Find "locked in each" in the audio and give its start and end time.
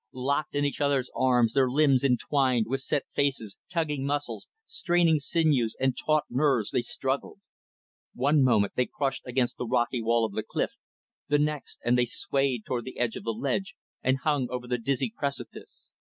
0.13-0.81